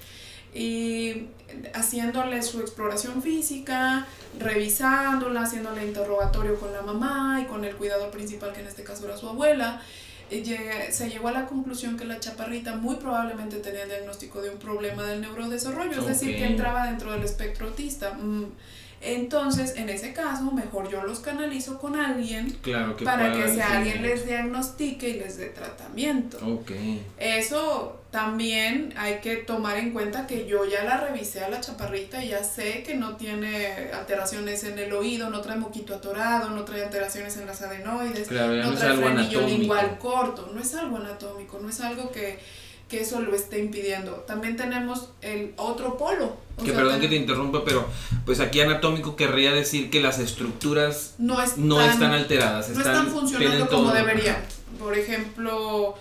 Y 0.54 1.28
haciéndole 1.74 2.42
su 2.42 2.62
exploración 2.62 3.22
física, 3.22 4.06
revisándola, 4.40 5.42
haciéndole 5.44 5.86
interrogatorio 5.86 6.60
con 6.60 6.72
la 6.74 6.82
mamá 6.82 7.42
y 7.44 7.46
con 7.46 7.64
el 7.66 7.76
cuidador 7.76 8.10
principal, 8.12 8.54
que 8.54 8.62
en 8.62 8.68
este 8.68 8.84
caso 8.84 9.06
era 9.06 9.16
su 9.18 9.28
abuela, 9.30 9.82
llegué- 10.30 10.92
se 10.92 11.10
llegó 11.10 11.28
a 11.30 11.32
la 11.32 11.46
conclusión 11.46 11.98
que 11.98 12.06
la 12.06 12.20
chaparrita 12.20 12.76
muy 12.76 12.96
probablemente 12.96 13.58
tenía 13.58 13.84
el 13.84 13.90
diagnóstico 13.90 14.42
de 14.42 14.50
un 14.50 14.58
problema 14.58 15.04
del 15.04 15.22
neurodesarrollo, 15.22 16.00
es 16.02 16.06
decir, 16.08 16.36
que 16.38 16.46
entraba 16.46 16.86
dentro 16.88 17.12
del 17.12 17.24
espectro 17.24 17.68
autista. 17.68 18.14
Mm, 18.14 18.46
Entonces, 19.02 19.76
en 19.76 19.90
ese 19.90 20.14
caso, 20.14 20.52
mejor 20.52 20.90
yo 20.90 21.04
los 21.04 21.20
canalizo 21.20 21.78
con 21.78 21.96
alguien 21.96 22.50
Claro 22.62 22.96
que 22.98 23.06
para 23.06 23.32
que 23.32 23.48
si 23.48 23.60
alguien 23.60 24.02
les 24.02 24.26
diagnostique 24.26 25.10
y 25.10 25.14
les 25.14 25.38
dé 25.38 25.48
tratamiento. 25.48 26.38
Ok. 26.46 26.72
Eso 27.20 28.02
también 28.12 28.94
hay 28.98 29.20
que 29.20 29.36
tomar 29.36 29.78
en 29.78 29.92
cuenta 29.92 30.26
que 30.26 30.48
yo 30.48 30.66
ya 30.66 30.84
la 30.84 30.98
revisé 30.98 31.44
a 31.44 31.50
la 31.50 31.62
chaparrita 31.62 32.24
y 32.24 32.30
ya 32.30 32.44
sé 32.44 32.82
que 32.84 32.96
no 32.96 33.18
tiene 33.18 33.92
alteraciones 33.94 34.64
en 34.64 34.80
el 34.80 34.94
oído, 34.94 35.30
no 35.30 35.42
trae 35.42 35.58
moquito 35.58 35.94
atorado, 35.94 36.50
no 36.50 36.64
trae 36.64 36.84
alteraciones 36.84 37.38
en 37.38 37.46
las 37.46 37.62
adenoides, 37.62 38.28
Claro, 38.28 38.56
no 38.56 38.72
no 38.72 38.78
trae 38.78 38.98
frenillo 38.98 39.42
lingual 39.42 40.00
corto, 40.00 40.50
no 40.54 40.62
es 40.62 40.74
algo 40.74 40.98
anatómico, 40.98 41.60
no 41.62 41.70
es 41.70 41.80
algo 41.82 42.10
que, 42.12 42.40
que 42.90 43.02
eso 43.02 43.20
lo 43.22 43.36
esté 43.36 43.60
impidiendo. 43.60 44.12
También 44.28 44.56
tenemos 44.56 45.10
el 45.22 45.54
otro 45.58 45.98
polo. 45.98 46.38
o 46.58 46.64
Que 46.64 46.72
sea, 46.72 46.80
perdón 46.80 47.00
que 47.02 47.08
te 47.08 47.16
interrumpa, 47.16 47.64
pero 47.66 47.86
pues 48.26 48.40
aquí 48.40 48.62
anatómico 48.62 49.16
querría 49.16 49.52
decir 49.52 49.90
que 49.90 50.00
las 50.02 50.20
estructuras 50.20 51.16
no 51.18 51.42
están, 51.42 51.68
no 51.68 51.82
están 51.82 52.12
alteradas, 52.14 52.70
no 52.70 52.78
están, 52.80 52.96
están 52.96 53.12
funcionando 53.12 53.68
como 53.68 53.92
deberían. 53.92 54.38
Por 54.80 54.98
ejemplo, 54.98 55.96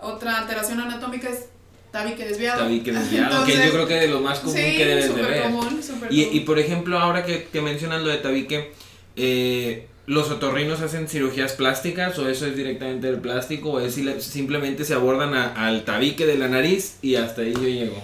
otra 0.00 0.38
alteración 0.38 0.80
anatómica 0.80 1.28
es 1.28 1.46
tabique 1.92 2.24
desviado. 2.24 2.62
Tabique 2.62 2.90
desviado, 2.92 3.44
que 3.44 3.52
yo 3.52 3.70
creo 3.72 3.86
que 3.86 3.94
de 3.94 4.08
lo 4.08 4.20
más 4.20 4.40
común 4.40 4.56
sí, 4.56 4.76
que 4.76 4.84
debes 4.86 5.14
de 5.14 5.22
ver. 5.22 5.42
común, 5.42 5.80
Y, 6.10 6.24
común. 6.24 6.36
y 6.36 6.40
por 6.40 6.58
ejemplo, 6.58 6.98
ahora 6.98 7.24
que, 7.24 7.44
que 7.52 7.60
mencionas 7.60 8.02
lo 8.02 8.08
de 8.08 8.16
tabique, 8.18 8.72
eh, 9.16 9.86
¿los 10.06 10.30
otorrinos 10.30 10.80
hacen 10.80 11.08
cirugías 11.08 11.52
plásticas 11.52 12.18
o 12.18 12.28
eso 12.28 12.46
es 12.46 12.56
directamente 12.56 13.06
del 13.06 13.20
plástico 13.20 13.70
o 13.72 13.80
es 13.80 13.94
si- 13.94 14.20
simplemente 14.20 14.84
se 14.84 14.94
abordan 14.94 15.34
a- 15.34 15.66
al 15.66 15.84
tabique 15.84 16.26
de 16.26 16.36
la 16.38 16.48
nariz 16.48 16.96
y 17.02 17.14
hasta 17.16 17.42
ahí 17.42 17.52
yo 17.54 17.62
llego? 17.68 18.02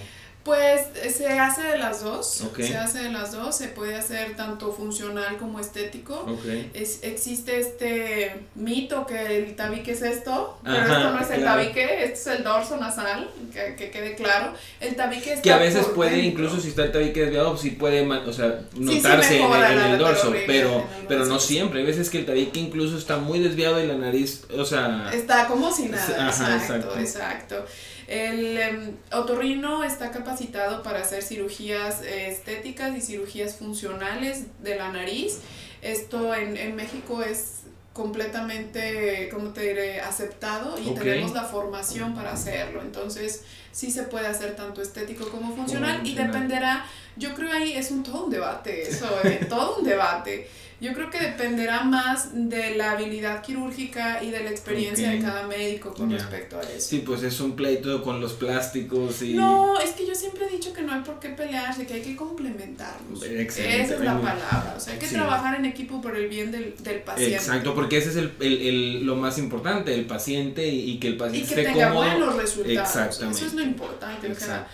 Pues 0.48 0.80
eh, 1.02 1.10
se 1.10 1.28
hace 1.38 1.62
de 1.62 1.76
las 1.76 2.02
dos, 2.02 2.40
Ok. 2.40 2.62
se 2.62 2.74
hace 2.78 3.00
de 3.02 3.10
las 3.10 3.32
dos, 3.32 3.54
se 3.54 3.68
puede 3.68 3.96
hacer 3.96 4.34
tanto 4.34 4.72
funcional 4.72 5.36
como 5.36 5.60
estético. 5.60 6.14
Ok. 6.26 6.46
Es, 6.72 7.00
existe 7.02 7.60
este 7.60 8.34
mito 8.54 9.04
que 9.04 9.36
el 9.44 9.56
tabique 9.56 9.92
es 9.92 10.00
esto, 10.00 10.58
pero 10.64 10.76
Ajá, 10.78 10.96
esto 10.96 11.10
no 11.12 11.20
es 11.20 11.30
el 11.32 11.40
claro. 11.42 11.60
tabique, 11.60 12.04
esto 12.04 12.30
es 12.30 12.38
el 12.38 12.44
dorso 12.44 12.78
nasal, 12.78 13.28
que, 13.52 13.76
que 13.76 13.90
quede 13.90 14.14
claro. 14.14 14.54
El 14.80 14.96
tabique 14.96 15.30
está 15.34 15.42
Que 15.42 15.52
a 15.52 15.58
veces 15.58 15.84
puede, 15.88 16.12
dentro. 16.16 16.44
incluso 16.44 16.62
si 16.62 16.68
está 16.68 16.84
el 16.84 16.92
tabique 16.92 17.20
desviado, 17.26 17.54
sí 17.58 17.72
puede, 17.72 18.00
o 18.10 18.32
sea, 18.32 18.60
sí 18.72 18.80
notarse 18.80 19.36
en, 19.42 19.52
el- 19.52 19.72
en 19.72 19.78
el 19.92 19.98
dorso, 19.98 20.32
pero, 20.46 20.70
en 20.70 20.76
el 21.00 21.06
pero 21.08 21.26
no 21.26 21.38
siempre. 21.40 21.80
Hay 21.80 21.86
veces 21.86 22.08
que 22.08 22.20
el 22.20 22.24
tabique 22.24 22.58
incluso 22.58 22.96
está 22.96 23.18
muy 23.18 23.38
desviado 23.38 23.84
y 23.84 23.86
la 23.86 23.96
nariz, 23.96 24.44
o 24.56 24.64
sea, 24.64 25.10
Está 25.12 25.46
como 25.46 25.70
si 25.70 25.90
nada, 25.90 26.28
Ajá, 26.28 26.54
exacto, 26.56 26.98
exacto. 26.98 27.00
exacto. 27.00 27.64
El 28.08 28.56
em, 28.56 28.96
otorrino 29.12 29.84
está 29.84 30.10
capacitado 30.38 30.82
para 30.82 31.00
hacer 31.00 31.22
cirugías 31.22 32.02
eh, 32.02 32.28
estéticas 32.30 32.96
y 32.96 33.00
cirugías 33.00 33.56
funcionales 33.56 34.44
de 34.62 34.76
la 34.76 34.92
nariz. 34.92 35.40
Esto 35.82 36.34
en, 36.34 36.56
en 36.56 36.76
México 36.76 37.22
es 37.22 37.62
completamente, 37.92 39.28
¿cómo 39.32 39.48
te 39.50 39.62
diré?, 39.62 40.00
aceptado 40.00 40.78
y 40.78 40.88
Ok. 40.90 41.00
tenemos 41.00 41.32
la 41.32 41.42
formación 41.44 42.14
para 42.14 42.32
hacerlo. 42.32 42.80
Entonces, 42.82 43.42
sí 43.72 43.90
se 43.90 44.04
puede 44.04 44.28
hacer 44.28 44.54
tanto 44.54 44.80
estético 44.80 45.28
como 45.28 45.54
funcional 45.56 45.96
y 45.96 46.10
funcional. 46.10 46.32
dependerá, 46.32 46.86
yo 47.16 47.34
creo 47.34 47.50
ahí 47.50 47.72
es 47.72 47.90
un 47.90 48.04
todo 48.04 48.26
un 48.26 48.30
debate 48.30 48.88
eso, 48.88 49.08
eh, 49.24 49.44
todo 49.48 49.78
un 49.78 49.84
debate. 49.84 50.48
Yo 50.80 50.92
creo 50.92 51.10
que 51.10 51.18
dependerá 51.18 51.82
más 51.82 52.28
de 52.32 52.76
la 52.76 52.92
habilidad 52.92 53.42
quirúrgica 53.42 54.22
y 54.22 54.30
de 54.30 54.44
la 54.44 54.50
experiencia 54.50 55.10
de 55.10 55.18
cada 55.20 55.46
médico 55.48 55.92
con 55.92 56.10
respecto 56.10 56.56
a 56.58 56.62
eso. 56.62 56.88
sí, 56.90 57.02
pues 57.04 57.22
es 57.24 57.40
un 57.40 57.56
pleito 57.56 58.00
con 58.02 58.20
los 58.20 58.34
plásticos 58.34 59.20
y... 59.22 59.34
No, 59.34 59.78
es 59.80 59.90
que 59.90 60.06
yo 60.06 60.14
siempre 60.14 60.46
he 60.46 60.50
dicho 60.50 60.72
que 60.72 60.82
no 60.82 60.92
hay 60.92 61.00
por 61.00 61.18
qué 61.18 61.30
pelearse, 61.30 61.84
que 61.84 61.94
hay 61.94 62.02
que 62.02 62.14
complementarnos. 62.14 63.22
Excelente, 63.24 63.82
Esa 63.82 63.94
es 63.94 64.00
la 64.00 64.20
palabra. 64.20 64.74
O 64.76 64.80
sea, 64.80 64.92
hay 64.92 64.98
que 65.00 65.06
Sí. 65.06 65.14
trabajar 65.14 65.56
en 65.58 65.64
equipo 65.64 66.00
por 66.00 66.16
el 66.16 66.28
bien 66.28 66.52
del, 66.52 66.74
del 66.80 67.00
paciente. 67.00 67.34
Exacto, 67.34 67.74
porque 67.74 67.98
ese 67.98 68.10
es 68.10 68.16
el, 68.16 68.32
el- 68.40 68.62
el- 68.62 69.04
lo 69.06 69.16
más 69.16 69.38
importante, 69.38 69.92
el 69.94 70.06
paciente 70.06 70.68
y, 70.68 70.92
y 70.92 70.98
que 71.00 71.08
el 71.08 71.14
Y 71.14 71.16
paciente 71.18 71.54
que 71.54 71.60
esté 71.62 71.72
tenga 71.72 71.88
cómodo. 71.88 72.08
buenos 72.10 72.36
resultados. 72.36 72.88
Exactamente. 72.88 73.36
Eso 73.38 73.46
es 73.46 73.54
lo 73.54 73.62
importante. 73.62 74.30
o 74.30 74.34
sea. 74.34 74.68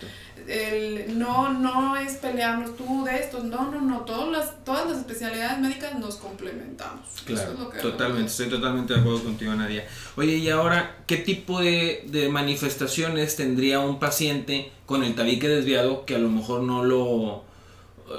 El, 0.47 1.17
no, 1.17 1.53
no 1.53 1.95
es 1.97 2.13
pelearnos 2.13 2.75
tú 2.75 3.03
de 3.03 3.17
estos, 3.17 3.43
no, 3.43 3.71
no, 3.71 3.81
no. 3.81 4.01
Todas 4.01 4.29
las, 4.29 4.63
todas 4.63 4.89
las 4.89 4.99
especialidades 4.99 5.59
médicas 5.59 5.97
nos 5.99 6.15
complementamos. 6.15 7.01
Eso 7.15 7.25
Claro, 7.25 7.53
es 7.53 7.59
lo 7.59 7.69
que 7.69 7.79
totalmente, 7.79 8.31
estoy 8.31 8.49
totalmente 8.49 8.93
de 8.93 8.99
acuerdo 8.99 9.23
contigo, 9.23 9.53
Nadia. 9.55 9.85
Oye, 10.15 10.35
y 10.35 10.49
ahora, 10.49 10.97
¿qué 11.07 11.17
tipo 11.17 11.59
de, 11.61 12.03
de 12.07 12.29
manifestaciones 12.29 13.35
tendría 13.35 13.79
un 13.79 13.99
paciente 13.99 14.71
con 14.85 15.03
el 15.03 15.15
tabique 15.15 15.47
desviado 15.47 16.05
que 16.05 16.15
a 16.15 16.19
lo 16.19 16.29
mejor 16.29 16.61
no 16.61 16.83
lo 16.83 17.43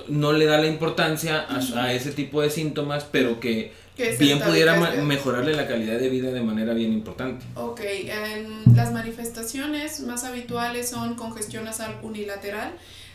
no 0.08 0.32
le 0.32 0.46
da 0.46 0.58
la 0.58 0.66
importancia 0.66 1.46
a, 1.48 1.58
a 1.80 1.92
ese 1.92 2.10
tipo 2.10 2.42
de 2.42 2.50
síntomas, 2.50 3.04
pero 3.04 3.38
que 3.38 3.72
bien 4.18 4.40
pudiera 4.40 4.76
mejorarle 5.02 5.54
la 5.54 5.66
calidad 5.66 5.98
de 5.98 6.08
vida 6.08 6.30
de 6.30 6.40
manera 6.40 6.74
bien 6.74 6.92
importante? 6.92 7.44
Ok, 7.54 7.80
en 7.82 8.64
las 8.74 8.92
manifestaciones 8.92 10.00
más 10.00 10.24
habituales 10.24 10.88
son 10.88 11.14
congestión 11.14 11.64
nasal 11.64 11.98
unilateral. 12.02 12.72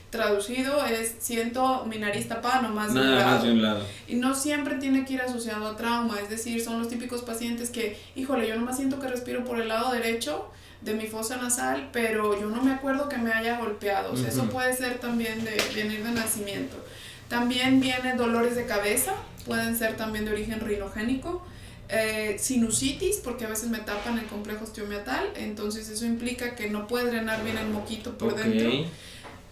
Traducido 0.09 0.85
es 0.85 1.15
siento 1.19 1.85
mi 1.85 1.97
nariz 1.97 2.27
tapada 2.27 2.61
nomás 2.61 2.93
de 2.93 3.00
un 3.00 3.11
lado. 3.11 3.31
más 3.31 3.43
de 3.43 3.51
un 3.51 3.61
lado. 3.61 3.85
Y 4.09 4.15
no 4.15 4.35
siempre 4.35 4.75
tiene 4.75 5.05
que 5.05 5.13
ir 5.13 5.21
asociado 5.21 5.67
a 5.67 5.77
trauma, 5.77 6.19
es 6.19 6.29
decir, 6.29 6.61
son 6.61 6.79
los 6.79 6.89
típicos 6.89 7.21
pacientes 7.21 7.69
que, 7.69 7.97
híjole, 8.15 8.47
yo 8.47 8.57
nomás 8.57 8.75
siento 8.75 9.00
que 9.00 9.07
respiro 9.07 9.45
por 9.45 9.61
el 9.61 9.69
lado 9.69 9.93
derecho, 9.93 10.51
de 10.81 10.95
mi 10.95 11.05
fosa 11.05 11.38
nasal, 11.38 11.89
pero 11.93 12.39
yo 12.39 12.50
no 12.50 12.61
me 12.63 12.71
acuerdo 12.71 13.07
que 13.07 13.17
me 13.17 13.31
haya 13.31 13.59
golpeado. 13.59 14.13
O 14.13 14.17
sea, 14.17 14.29
eso 14.29 14.45
puede 14.45 14.75
ser 14.75 15.00
también 15.00 15.43
de 15.45 15.61
venir 15.75 16.03
de 16.03 16.11
nacimiento. 16.11 16.75
También 17.31 17.79
vienen 17.79 18.17
dolores 18.17 18.55
de 18.57 18.65
cabeza, 18.65 19.13
pueden 19.45 19.77
ser 19.77 19.95
también 19.95 20.25
de 20.25 20.33
origen 20.33 20.59
rinogénico. 20.59 21.41
Eh, 21.88 22.38
sinusitis, 22.39 23.17
porque 23.17 23.45
a 23.45 23.50
veces 23.50 23.69
me 23.69 23.79
tapan 23.79 24.17
el 24.19 24.25
complejo 24.25 24.63
osteomiatal, 24.65 25.29
entonces 25.35 25.89
eso 25.89 26.05
implica 26.05 26.55
que 26.55 26.69
no 26.69 26.88
puede 26.88 27.05
drenar 27.09 27.43
bien 27.43 27.57
el 27.57 27.67
moquito 27.69 28.17
por 28.17 28.35
dentro. 28.35 28.69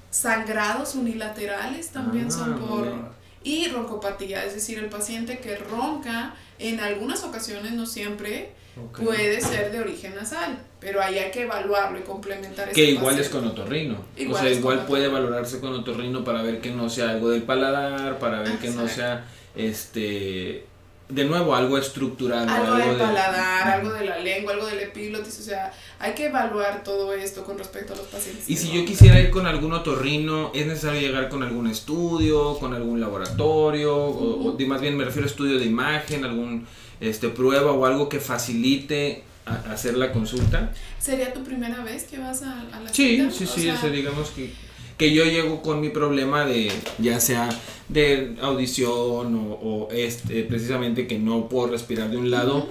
Sangrados 0.09 0.95
unilaterales 0.95 1.89
también 1.89 2.27
Ah, 2.27 2.31
son 2.31 2.59
por... 2.59 2.83
bien. 2.83 3.01
Y 3.41 3.67
roncopatía, 3.69 4.43
es 4.45 4.53
decir, 4.53 4.77
el 4.79 4.87
paciente 4.87 5.39
que 5.39 5.55
ronca, 5.55 6.33
en 6.59 6.81
algunas 6.81 7.23
ocasiones, 7.23 7.71
no 7.71 7.85
siempre, 7.85 8.51
Ok. 8.85 8.99
puede 9.03 9.41
ser 9.41 9.71
de 9.71 9.79
origen 9.79 10.15
nasal, 10.15 10.57
pero 10.79 11.01
ahí 11.01 11.17
hay 11.17 11.31
que 11.31 11.41
evaluarlo 11.43 11.99
y 11.99 12.01
complementar 12.03 12.69
Que 12.71 12.85
igual 12.91 13.19
es 13.19 13.27
paciente. 13.27 13.49
con 13.53 13.59
otorrino. 13.59 13.95
Igual 14.17 14.37
o 14.37 14.39
sea, 14.41 14.49
es 14.51 14.57
igual 14.59 14.85
puede 14.85 15.07
otorrino. 15.07 15.27
valorarse 15.29 15.59
con 15.59 15.73
otorrino 15.73 16.23
para 16.23 16.41
ver 16.43 16.61
que 16.61 16.71
no 16.71 16.89
sea 16.89 17.09
algo 17.11 17.29
del 17.29 17.43
paladar, 17.43 18.19
para 18.19 18.39
ver 18.41 18.57
que 18.59 18.69
no 18.69 18.83
Exacto. 18.83 18.95
sea, 18.95 19.25
este, 19.55 20.65
de 21.09 21.25
nuevo, 21.25 21.55
algo 21.55 21.77
estructural. 21.77 22.47
o 22.47 22.51
Algo 22.51 22.75
del 22.77 22.97
de- 22.97 23.03
paladar, 23.03 23.67
algo 23.79 23.91
de 23.93 24.05
la 24.05 24.19
lengua, 24.19 24.53
algo 24.53 24.67
del 24.67 24.79
epiglotis, 24.79 25.39
o 25.39 25.41
sea, 25.41 25.73
hay 25.97 26.13
que 26.13 26.25
evaluar 26.27 26.83
todo 26.83 27.13
esto 27.13 27.43
con 27.43 27.57
respecto 27.57 27.93
a 27.93 27.97
los 27.97 28.05
pacientes. 28.07 28.47
Y 28.47 28.55
si 28.55 28.71
yo 28.71 28.85
quisiera 28.85 29.19
ir 29.19 29.31
con 29.31 29.47
algún 29.47 29.73
otorrino, 29.73 30.51
¿es 30.53 30.67
necesario 30.67 31.01
llegar 31.01 31.27
con 31.29 31.41
algún 31.41 31.67
estudio, 31.67 32.57
con 32.59 32.73
algún 32.75 32.99
laboratorio? 33.01 33.95
o, 33.97 34.49
o 34.49 34.51
de- 34.53 34.65
más 34.67 34.81
bien 34.81 34.95
me 34.97 35.03
refiero 35.05 35.25
a 35.27 35.31
estudio 35.31 35.57
de 35.57 35.65
imagen, 35.65 36.23
algún 36.25 36.67
este, 37.01 37.29
prueba 37.29 37.71
o 37.71 37.85
algo 37.85 38.09
que 38.09 38.19
facilite 38.19 39.23
a- 39.45 39.71
hacer 39.73 39.97
la 39.97 40.11
consulta. 40.11 40.71
¿Sería 40.99 41.33
tu 41.33 41.43
primera 41.43 41.83
vez 41.83 42.03
que 42.03 42.17
vas 42.19 42.41
a, 42.43 42.61
a 42.73 42.79
la 42.81 42.93
Sí, 42.93 43.17
cita? 43.17 43.31
sí, 43.31 43.45
sí, 43.47 43.61
sea, 43.63 43.75
ese, 43.75 43.89
digamos 43.89 44.29
que, 44.31 44.51
que 44.97 45.13
yo 45.13 45.23
llego 45.25 45.61
con 45.61 45.79
mi 45.81 45.89
problema 45.89 46.45
de, 46.45 46.71
ya 46.99 47.19
sea 47.19 47.49
de 47.87 48.35
audición 48.41 49.35
o, 49.35 49.53
o 49.53 49.89
este, 49.91 50.43
precisamente 50.43 51.07
que 51.07 51.17
no 51.17 51.47
puedo 51.49 51.67
respirar 51.71 52.09
de 52.11 52.17
un 52.17 52.29
lado, 52.29 52.67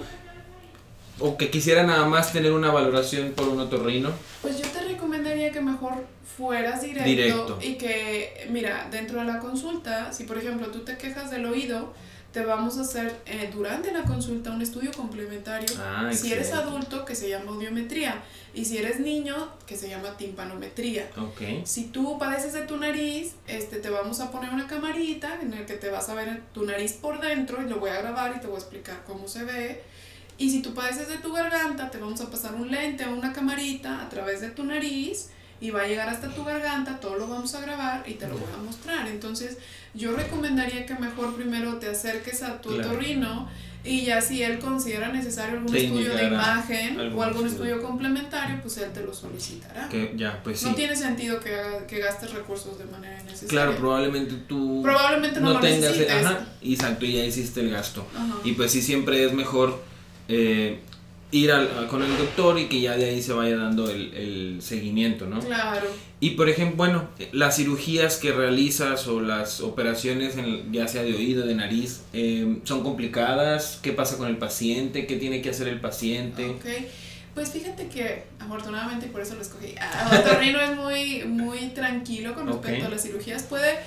o 1.19 1.35
que 1.37 1.49
quisiera 1.49 1.83
nada 1.83 2.05
más 2.05 2.31
tener 2.31 2.53
una 2.53 2.71
valoración 2.71 3.31
por 3.31 3.49
un 3.49 3.59
otorrino. 3.59 4.11
Pues 4.41 4.57
yo 4.61 4.67
te 4.69 4.81
recomendaría 4.87 5.51
que 5.51 5.59
mejor 5.59 5.93
fueras 6.37 6.81
directo, 6.81 7.09
Directo. 7.09 7.59
y 7.61 7.73
que, 7.75 8.47
mira, 8.51 8.87
dentro 8.89 9.19
de 9.19 9.25
la 9.25 9.39
consulta, 9.39 10.13
si 10.13 10.23
por 10.23 10.37
ejemplo 10.37 10.67
tú 10.67 10.79
te 10.79 10.97
quejas 10.97 11.29
del 11.29 11.45
oído, 11.45 11.93
te 12.31 12.45
vamos 12.45 12.77
a 12.77 12.81
hacer 12.81 13.21
eh, 13.25 13.49
durante 13.51 13.91
la 13.91 14.03
consulta 14.03 14.51
un 14.51 14.61
estudio 14.61 14.91
complementario. 14.91 15.67
Ah, 15.79 16.11
si 16.13 16.31
eres 16.31 16.53
adulto, 16.53 17.03
que 17.03 17.15
se 17.15 17.29
llama 17.29 17.51
audiometría, 17.51 18.21
y 18.53 18.65
si 18.65 18.77
eres 18.77 18.99
niño, 18.99 19.49
que 19.65 19.75
se 19.75 19.89
llama 19.89 20.15
timpanometría. 20.17 21.09
Ok. 21.17 21.65
Si 21.65 21.85
tú 21.85 22.19
padeces 22.19 22.53
de 22.53 22.61
tu 22.61 22.77
nariz, 22.77 23.33
este, 23.47 23.77
te 23.77 23.89
vamos 23.89 24.19
a 24.19 24.31
poner 24.31 24.51
una 24.51 24.67
camarita 24.67 25.39
en 25.41 25.51
la 25.51 25.65
que 25.65 25.73
te 25.73 25.89
vas 25.89 26.09
a 26.09 26.13
ver 26.13 26.43
tu 26.53 26.65
nariz 26.65 26.93
por 26.93 27.19
dentro 27.19 27.63
y 27.63 27.69
lo 27.69 27.79
voy 27.79 27.89
a 27.89 28.01
grabar 28.01 28.35
y 28.37 28.39
te 28.39 28.47
voy 28.47 28.57
a 28.57 28.59
explicar 28.59 29.03
cómo 29.07 29.27
se 29.27 29.43
ve. 29.43 29.81
Y 30.37 30.51
si 30.51 30.61
tú 30.61 30.73
padeces 30.73 31.07
de 31.07 31.17
tu 31.17 31.33
garganta, 31.33 31.89
te 31.89 31.97
vamos 31.97 32.21
a 32.21 32.29
pasar 32.29 32.53
un 32.53 32.69
lente 32.69 33.05
o 33.05 33.11
una 33.11 33.33
camarita 33.33 34.03
a 34.03 34.09
través 34.09 34.39
de 34.41 34.51
tu 34.51 34.63
nariz 34.63 35.31
y 35.61 35.71
va 35.71 35.81
a 35.81 35.87
llegar 35.87 36.07
hasta 36.09 36.29
tu 36.29 36.43
garganta, 36.43 36.99
todo 36.99 37.15
lo 37.17 37.27
vamos 37.27 37.53
a 37.55 37.61
grabar 37.61 38.03
y 38.07 38.13
te 38.13 38.27
lo 38.27 38.33
voy 38.37 38.49
a 38.53 38.61
mostrar. 38.63 39.07
Entonces, 39.07 39.57
yo 39.93 40.11
recomendaría 40.15 40.85
que 40.85 40.95
mejor 40.95 41.35
primero 41.35 41.75
te 41.79 41.89
acerques 41.89 42.41
a 42.43 42.61
tu 42.61 42.69
Claro. 42.69 42.89
otorrino 42.91 43.49
y 43.83 44.01
ya 44.05 44.21
si 44.21 44.43
él 44.43 44.59
considera 44.59 45.07
necesario 45.09 45.57
algún 45.57 45.71
Te 45.71 45.85
estudio 45.85 46.13
de 46.13 46.25
imagen 46.27 46.99
algún 46.99 47.19
o 47.19 47.23
algún 47.23 47.47
estudio. 47.47 47.73
estudio 47.75 47.87
complementario, 47.89 48.59
pues 48.61 48.77
él 48.77 48.91
te 48.93 49.01
lo 49.03 49.13
solicitará. 49.13 49.87
Que 49.89 50.13
ya, 50.17 50.41
pues 50.43 50.59
sí. 50.59 50.65
No 50.67 50.75
tiene 50.75 50.95
sentido 50.95 51.39
que, 51.39 51.51
que 51.87 51.99
gastes 51.99 52.31
recursos 52.33 52.77
de 52.77 52.85
manera 52.85 53.19
innecesaria. 53.21 53.47
Claro, 53.49 53.75
probablemente 53.77 54.35
tú 54.47 54.81
Probablemente 54.83 55.39
no, 55.39 55.53
lo 55.53 55.59
tengas, 55.61 55.91
necesites. 55.91 56.25
ajá, 56.25 56.47
exacto, 56.61 57.05
y 57.05 57.13
ya 57.13 57.23
hiciste 57.25 57.61
el 57.61 57.71
gasto. 57.71 58.05
Ajá. 58.15 58.35
Y 58.43 58.51
pues 58.53 58.71
sí, 58.71 58.81
siempre 58.81 59.25
es 59.25 59.33
mejor 59.33 59.81
eh, 60.27 60.81
ir 61.31 61.51
al- 61.51 61.87
con 61.87 62.01
el 62.01 62.17
doctor 62.17 62.57
y 62.59 62.65
que 62.67 62.81
ya 62.81 62.97
de 62.97 63.05
ahí 63.05 63.21
se 63.21 63.33
vaya 63.33 63.55
dando 63.57 63.89
el, 63.89 64.13
el 64.13 64.61
seguimiento, 64.61 65.27
¿no? 65.27 65.39
Claro. 65.39 65.87
Y 66.19 66.31
por 66.31 66.49
ejemplo, 66.49 66.77
bueno, 66.77 67.07
las 67.31 67.55
cirugías 67.57 68.17
que 68.17 68.31
realizas 68.31 69.07
o 69.07 69.21
las 69.21 69.61
operaciones, 69.61 70.35
en, 70.37 70.71
ya 70.73 70.87
sea 70.87 71.03
de 71.03 71.13
oído, 71.13 71.45
de 71.45 71.55
nariz, 71.55 72.01
eh, 72.13 72.57
son 72.63 72.83
complicadas. 72.83 73.79
¿Qué 73.81 73.91
pasa 73.93 74.17
con 74.17 74.27
el 74.27 74.37
paciente? 74.37 75.05
¿Qué 75.05 75.15
tiene 75.17 75.41
que 75.41 75.49
hacer 75.51 75.67
el 75.67 75.79
paciente? 75.79 76.45
Ok. 76.49 76.65
Pues 77.35 77.51
fíjate 77.51 77.87
que 77.87 78.23
afortunadamente 78.39 79.05
por 79.07 79.21
eso 79.21 79.35
lo 79.35 79.41
escogí. 79.41 79.75
ah, 79.79 80.19
Otorrino 80.19 80.59
es 80.59 80.75
muy, 80.75 81.23
muy 81.25 81.59
tranquilo 81.69 82.33
con 82.33 82.47
respecto 82.47 82.87
a 82.87 82.89
las 82.89 83.03
cirugías. 83.03 83.43
Puede, 83.43 83.77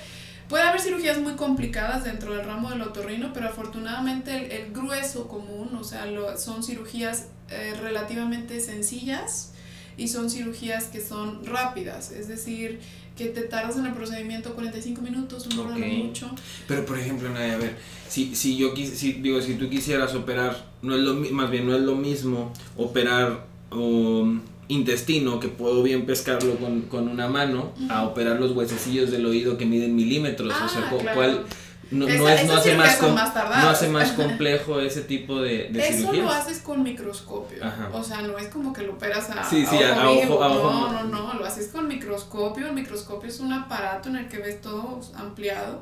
puede 0.49 0.63
haber 0.63 0.81
cirugías 0.81 1.19
muy 1.19 1.33
complicadas 1.33 2.03
dentro 2.03 2.33
del 2.35 2.45
ramo 2.45 2.69
del 2.69 2.81
otorrino, 2.81 3.31
pero 3.33 3.47
afortunadamente 3.47 4.35
el, 4.35 4.51
el 4.51 4.73
grueso 4.73 5.27
común, 5.27 5.69
o 5.79 5.83
sea, 5.83 6.05
lo- 6.05 6.37
son 6.37 6.63
cirugías 6.63 7.27
eh, 7.49 7.73
relativamente 7.81 8.59
sencillas 8.59 9.51
y 9.97 10.07
son 10.07 10.29
cirugías 10.29 10.85
que 10.85 11.01
son 11.01 11.45
rápidas, 11.45 12.11
es 12.11 12.27
decir, 12.27 12.79
que 13.15 13.27
te 13.27 13.41
tardas 13.41 13.77
en 13.77 13.85
el 13.85 13.93
procedimiento 13.93 14.55
45 14.55 15.01
minutos, 15.03 15.45
una 15.47 15.61
hora 15.61 15.73
Ok. 15.75 15.79
lo 15.79 15.87
mucho. 15.87 16.31
Pero 16.67 16.83
por 16.85 16.97
ejemplo, 16.97 17.29
Nadia, 17.29 17.53
a 17.53 17.57
ver, 17.57 17.77
si, 18.09 18.35
si 18.35 18.57
yo 18.57 18.73
quis, 18.73 18.89
si, 18.97 19.13
digo, 19.13 19.39
si 19.39 19.53
tú 19.53 19.69
quisieras 19.69 20.15
operar, 20.15 20.65
no 20.81 20.95
es 20.95 21.01
lo 21.01 21.13
más 21.15 21.51
bien 21.51 21.67
no 21.67 21.75
es 21.75 21.81
lo 21.81 21.95
mismo 21.95 22.51
operar 22.75 23.45
um, 23.71 24.41
intestino, 24.67 25.39
que 25.39 25.47
puedo 25.49 25.83
bien 25.83 26.05
pescarlo 26.05 26.55
con, 26.57 26.81
con 26.83 27.07
una 27.07 27.27
mano, 27.27 27.73
a 27.89 28.03
operar 28.03 28.39
los 28.39 28.51
huesecillos 28.51 29.11
del 29.11 29.25
oído 29.25 29.57
que 29.57 29.65
miden 29.65 29.95
milímetros. 29.95 30.53
o 30.53 30.69
sea, 30.69 30.83
Ah, 30.87 30.95
claro. 30.99 31.15
¿cuál? 31.15 31.43
No, 31.91 32.07
no 32.07 32.27
es, 32.29 32.47
no 32.47 32.53
hace 32.55 32.75
más, 32.75 32.95
com- 32.95 33.13
no 33.13 33.69
hace 33.69 33.87
más 33.89 34.13
complejo 34.13 34.79
ese 34.79 35.01
tipo 35.01 35.39
de, 35.41 35.69
de 35.69 35.79
Eso 35.87 35.97
cirugías. 35.99 36.25
lo 36.25 36.31
haces 36.31 36.59
con 36.59 36.81
microscopio. 36.81 37.63
Ajá. 37.63 37.89
O 37.93 38.03
sea, 38.03 38.21
no 38.23 38.35
es 38.39 38.47
como 38.47 38.73
que 38.73 38.81
lo 38.81 38.93
operas 38.93 39.29
a, 39.29 39.43
Sí, 39.47 39.63
sí, 39.65 39.77
a 39.83 40.09
ojo, 40.09 40.43
a 40.43 40.47
ojo 40.57 40.71
no. 40.71 41.03
no, 41.03 41.27
no, 41.27 41.33
lo 41.35 41.45
haces 41.45 41.67
con 41.67 41.87
microscopio. 41.87 42.65
El 42.67 42.73
microscopio 42.73 43.29
es 43.29 43.39
un 43.39 43.53
aparato 43.53 44.09
en 44.09 44.15
el 44.15 44.27
que 44.27 44.39
ves 44.39 44.59
todo 44.61 45.01
ampliado. 45.15 45.81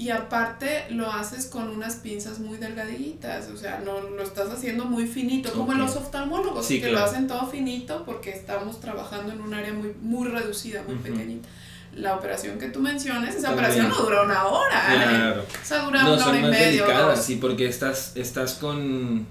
Y 0.00 0.08
aparte 0.08 0.86
lo 0.88 1.12
haces 1.12 1.44
con 1.44 1.68
unas 1.68 1.96
pinzas 1.96 2.38
muy 2.38 2.56
delgaditas, 2.56 3.48
o 3.50 3.56
sea, 3.58 3.82
no 3.84 4.00
lo 4.00 4.22
estás 4.22 4.48
haciendo 4.50 4.86
muy 4.86 5.06
finito, 5.06 5.52
como 5.52 5.72
Ok. 5.72 5.76
los 5.78 5.94
oftalmólogos, 5.96 6.64
Sí, 6.64 6.80
que 6.80 6.88
claro. 6.88 7.04
lo 7.04 7.10
hacen 7.10 7.26
todo 7.26 7.46
finito 7.46 8.02
porque 8.06 8.30
estamos 8.30 8.80
trabajando 8.80 9.30
en 9.34 9.42
un 9.42 9.52
área 9.52 9.74
muy, 9.74 9.92
muy 10.00 10.26
reducida, 10.26 10.82
muy 10.86 10.94
pequeñita. 10.96 11.46
La 11.94 12.14
operación 12.16 12.58
que 12.58 12.68
tú 12.70 12.80
menciones, 12.80 13.34
esa 13.34 13.48
También. 13.48 13.66
operación 13.66 13.88
no 13.90 13.96
dura 13.96 14.22
una 14.22 14.46
hora, 14.46 14.94
¿eh? 14.94 14.96
Claro. 15.04 15.42
o 15.42 15.66
sea, 15.66 15.84
dura 15.84 16.02
No, 16.04 16.14
una 16.14 16.26
hora 16.28 16.38
y 16.38 16.42
media. 16.44 17.16
sí, 17.16 17.36
porque 17.36 17.66
estás, 17.68 18.12
estás 18.16 18.54
con, 18.54 19.26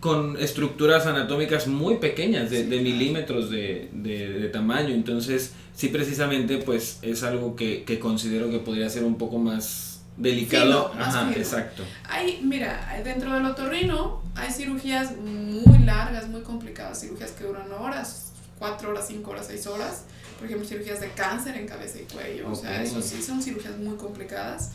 con 0.00 0.36
estructuras 0.40 1.06
anatómicas 1.06 1.66
muy 1.66 1.96
pequeñas, 1.96 2.50
de, 2.50 2.58
Sí, 2.64 2.68
de 2.70 2.80
milímetros 2.80 3.50
de, 3.50 3.88
de- 3.92 4.28
de 4.40 4.48
tamaño. 4.48 4.90
Entonces, 4.94 5.52
sí, 5.74 5.88
precisamente, 5.88 6.58
pues 6.58 6.98
es 7.02 7.22
algo 7.22 7.56
que, 7.56 7.84
que 7.84 7.98
considero 7.98 8.50
que 8.50 8.58
podría 8.58 8.88
ser 8.90 9.04
un 9.04 9.16
poco 9.18 9.38
más 9.38 10.00
delicado. 10.16 10.90
Fino, 10.92 11.02
Ajá, 11.04 11.30
exacto. 11.36 11.82
Hay, 12.08 12.40
mira, 12.42 13.00
dentro 13.04 13.32
del 13.34 13.44
otorrino 13.46 14.22
hay 14.34 14.50
cirugías 14.52 15.16
muy 15.16 15.78
largas, 15.84 16.28
muy 16.28 16.42
complicadas, 16.42 17.00
cirugías 17.00 17.32
que 17.32 17.44
duran 17.44 17.70
horas, 17.72 18.32
4 18.58 18.90
horas, 18.90 19.06
5 19.08 19.30
horas, 19.30 19.46
6 19.48 19.66
horas. 19.68 20.04
Por 20.38 20.46
ejemplo, 20.46 20.68
cirugías 20.68 21.00
de 21.00 21.08
cáncer 21.10 21.56
en 21.56 21.66
cabeza 21.66 21.98
y 22.00 22.12
cuello, 22.12 22.48
o 22.50 22.54
sea, 22.54 22.80
eso 22.82 23.02
sí 23.02 23.20
son 23.20 23.42
cirugías 23.42 23.76
muy 23.78 23.96
complicadas. 23.96 24.70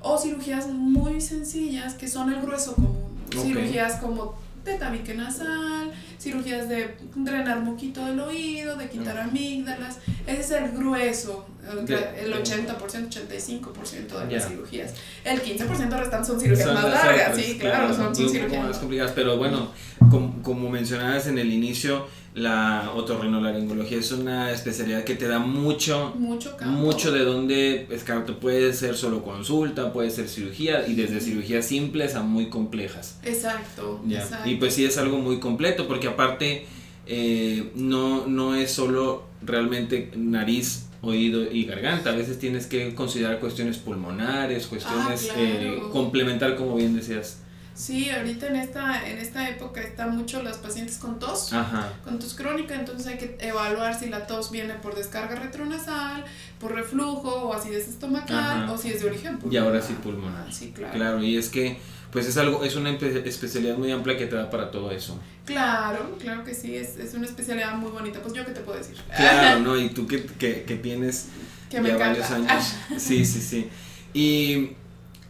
O 0.00 0.18
cirugías 0.18 0.66
muy 0.68 1.20
sencillas 1.22 1.94
que 1.94 2.06
son 2.08 2.30
el 2.32 2.40
grueso 2.42 2.74
común. 2.74 3.18
Cirugías 3.32 3.94
como 4.00 4.38
de 4.68 4.78
tabique 4.78 5.14
nasal, 5.14 5.90
cirugías 6.20 6.68
de 6.68 6.96
drenar 7.14 7.60
moquito 7.60 8.04
del 8.06 8.20
oído, 8.20 8.76
de 8.76 8.88
quitar 8.88 9.18
amígdalas. 9.18 9.98
Ese 10.26 10.40
es 10.40 10.50
el 10.50 10.70
grueso, 10.72 11.46
el, 11.70 11.86
De- 11.86 11.94
el 12.20 12.30
de- 12.32 12.42
80%, 12.42 13.08
85% 13.08 14.26
de 14.26 14.34
las 14.34 14.48
cirugías. 14.48 14.94
El 15.24 15.40
15% 15.42 15.90
restantes 15.98 16.26
son 16.26 16.40
cirugías 16.40 16.66
Son 16.66 16.74
más 16.74 16.84
largas, 16.84 17.36
sí, 17.36 17.58
claro, 17.58 17.94
son, 17.94 18.14
cirugías 18.14 18.52
más 18.52 18.68
más 18.68 18.78
complicadas, 18.78 19.12
pero 19.14 19.36
bueno, 19.36 19.72
como, 20.10 20.42
como 20.42 20.70
mencionabas 20.70 21.26
en 21.26 21.38
el 21.38 21.52
inicio, 21.52 22.06
la 22.34 22.92
otorrinolaringología 22.94 23.98
es 23.98 24.12
una 24.12 24.52
especialidad 24.52 25.02
que 25.04 25.14
te 25.16 25.26
da 25.26 25.38
mucho 25.40 26.14
mucho 26.16 26.56
campo. 26.56 26.78
mucho 26.78 27.10
de 27.10 27.24
donde 27.24 27.86
descarto 27.88 28.38
puede 28.38 28.72
ser 28.74 28.94
solo 28.96 29.24
consulta, 29.24 29.92
puede 29.92 30.10
ser 30.10 30.28
cirugía 30.28 30.86
y 30.86 30.94
desde 30.94 31.20
cirugías 31.20 31.66
simples 31.66 32.14
a 32.14 32.22
muy 32.22 32.48
complejas. 32.48 33.18
Exacto, 33.24 34.00
Ya. 34.06 34.20
exacto. 34.20 34.48
Y 34.48 34.56
pues 34.56 34.74
sí 34.74 34.84
es 34.84 34.98
algo 34.98 35.18
muy 35.18 35.40
completo 35.40 35.88
porque 35.88 36.06
aparte 36.06 36.66
eh, 37.06 37.70
no, 37.74 38.26
no 38.26 38.54
es 38.54 38.70
solo 38.70 39.24
realmente 39.42 40.10
nariz, 40.16 40.84
oído 41.00 41.50
y 41.50 41.64
garganta, 41.64 42.10
a 42.10 42.14
veces 42.16 42.38
tienes 42.38 42.66
que 42.66 42.94
considerar 42.94 43.38
cuestiones 43.40 43.78
pulmonares, 43.78 44.66
cuestiones 44.66 45.28
Ah, 45.30 45.34
claro. 45.34 45.40
eh, 45.40 45.82
complementar 45.92 46.54
como 46.56 46.76
bien 46.76 46.94
decías. 46.96 47.38
Sí, 47.78 48.10
ahorita 48.10 48.48
en 48.48 48.56
esta, 48.56 49.08
en 49.08 49.18
esta 49.18 49.48
época 49.48 49.80
están 49.80 50.16
mucho 50.16 50.42
los 50.42 50.56
pacientes 50.56 50.96
con 50.98 51.20
tos, 51.20 51.52
Ajá. 51.52 51.92
con 52.02 52.18
tos 52.18 52.34
crónica, 52.34 52.74
entonces 52.74 53.06
hay 53.06 53.18
que 53.18 53.36
evaluar 53.38 53.96
si 53.96 54.08
la 54.08 54.26
tos 54.26 54.50
viene 54.50 54.74
por 54.74 54.96
descarga 54.96 55.36
retronasal, 55.36 56.24
por 56.58 56.74
reflujo 56.74 57.28
o 57.30 57.54
acidez 57.54 57.86
estomacal 57.86 58.64
Ajá. 58.64 58.72
o 58.72 58.76
si 58.76 58.90
es 58.90 59.00
de 59.00 59.06
origen 59.08 59.38
Y 59.48 59.56
ahora 59.58 59.80
sí 59.80 59.92
pulmonar. 60.02 60.52
Sí, 60.52 60.72
claro. 60.74 60.92
Claro, 60.92 61.22
y 61.22 61.36
es 61.36 61.50
que 61.50 61.78
pues 62.10 62.26
es 62.26 62.36
algo, 62.36 62.64
es 62.64 62.74
una 62.74 62.90
especialidad 62.90 63.76
muy 63.78 63.92
amplia 63.92 64.16
que 64.18 64.26
te 64.26 64.34
da 64.34 64.50
para 64.50 64.72
todo 64.72 64.90
eso. 64.90 65.16
Claro, 65.46 66.16
claro 66.18 66.42
que 66.42 66.54
sí, 66.54 66.74
es, 66.74 66.96
es 66.96 67.14
una 67.14 67.26
especialidad 67.26 67.74
muy 67.74 67.92
bonita. 67.92 68.20
Pues 68.20 68.34
yo 68.34 68.44
qué 68.44 68.50
te 68.50 68.60
puedo 68.60 68.76
decir. 68.76 68.96
Claro, 69.16 69.60
¿no? 69.62 69.76
Y 69.78 69.90
tú 69.90 70.04
que, 70.08 70.24
que, 70.24 70.64
que 70.64 70.74
tienes 70.76 71.26
que 71.70 71.80
me 71.80 71.90
ya 71.90 71.94
encanta. 71.94 72.20
varios 72.28 72.50
años. 72.50 72.74
Sí, 72.98 73.24
sí, 73.24 73.40
sí. 73.40 73.68
Y 74.14 74.70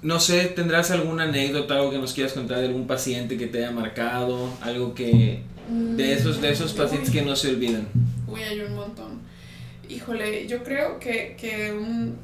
no 0.03 0.21
sé, 0.21 0.47
¿tendrás 0.47 0.91
alguna 0.91 1.25
anécdota, 1.25 1.75
algo 1.75 1.91
que 1.91 1.99
nos 1.99 2.13
quieras 2.13 2.33
contar 2.33 2.59
de 2.61 2.67
algún 2.67 2.87
paciente 2.87 3.37
que 3.37 3.47
te 3.47 3.59
haya 3.59 3.71
marcado? 3.73 4.51
Algo 4.61 4.95
que... 4.95 5.43
De 5.71 6.15
esos, 6.15 6.41
de 6.41 6.51
esos 6.51 6.73
pacientes 6.73 7.11
que 7.11 7.21
no 7.21 7.37
se 7.37 7.51
olvidan. 7.51 7.89
Uy, 8.27 8.43
hay 8.43 8.61
un 8.61 8.75
montón. 8.75 9.21
Híjole, 9.87 10.47
yo 10.47 10.63
creo 10.65 10.99
que, 10.99 11.37
que 11.39 11.73
un, 11.73 12.17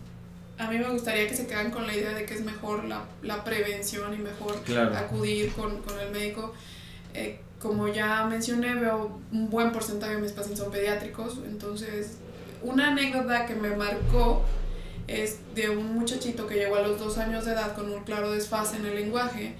a 0.56 0.70
mí 0.70 0.78
me 0.78 0.88
gustaría 0.88 1.28
que 1.28 1.34
se 1.34 1.46
quedan 1.46 1.70
con 1.70 1.86
la 1.86 1.94
idea 1.94 2.14
de 2.14 2.24
que 2.24 2.32
es 2.34 2.42
mejor 2.42 2.84
la, 2.84 3.04
la 3.22 3.44
prevención 3.44 4.14
y 4.14 4.18
mejor 4.18 4.62
Claro. 4.62 4.96
acudir 4.96 5.52
con, 5.52 5.82
con 5.82 5.98
el 6.00 6.10
médico. 6.10 6.54
Eh, 7.12 7.38
como 7.58 7.88
ya 7.88 8.24
mencioné, 8.26 8.74
veo 8.76 9.18
un 9.32 9.50
buen 9.50 9.72
porcentaje 9.72 10.14
de 10.16 10.22
mis 10.22 10.32
pacientes 10.32 10.62
son 10.62 10.72
pediátricos, 10.72 11.38
entonces 11.46 12.16
una 12.62 12.88
anécdota 12.92 13.44
que 13.46 13.54
me 13.54 13.76
marcó 13.76 14.42
es 15.06 15.38
de 15.54 15.70
un 15.70 15.94
muchachito 15.94 16.46
que 16.46 16.54
llegó 16.54 16.76
a 16.76 16.82
los 16.82 16.98
dos 16.98 17.18
años 17.18 17.44
de 17.44 17.52
edad 17.52 17.74
con 17.74 17.92
un 17.92 18.04
claro 18.04 18.32
desfase 18.32 18.76
en 18.76 18.86
el 18.86 18.94
lenguaje 18.94 19.54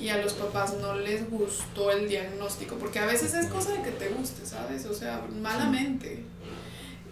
y 0.00 0.08
a 0.08 0.20
los 0.20 0.32
papás 0.32 0.74
no 0.80 0.96
les 0.96 1.30
gustó 1.30 1.92
el 1.92 2.08
diagnóstico, 2.08 2.74
porque 2.76 2.98
a 2.98 3.06
veces 3.06 3.34
es 3.34 3.46
cosa 3.46 3.72
de 3.72 3.82
que 3.82 3.92
te 3.92 4.08
guste, 4.08 4.44
¿sabes? 4.44 4.84
O 4.86 4.94
sea, 4.94 5.22
malamente. 5.40 6.24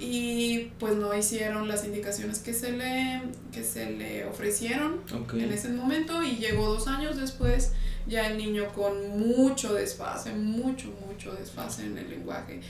Y 0.01 0.71
pues 0.79 0.97
no 0.97 1.15
hicieron 1.15 1.69
las 1.69 1.85
indicaciones 1.85 2.39
que 2.39 2.55
se 2.55 2.73
le, 2.73 3.23
que 3.53 3.63
se 3.63 3.91
le 3.91 4.25
ofrecieron 4.25 5.03
en 5.35 5.53
ese 5.53 5.69
momento 5.69 6.23
y 6.23 6.37
llegó 6.37 6.67
dos 6.67 6.89
años 6.89 7.17
después 7.17 7.73
ya 8.07 8.29
el 8.29 8.39
niño 8.39 8.69
con 8.75 9.19
mucho 9.19 9.75
desfase, 9.75 10.33
mucho, 10.33 10.89
mucho 11.07 11.33
desfase 11.33 11.85
en 11.85 11.99
el 11.99 12.11
lenguaje. 12.11 12.61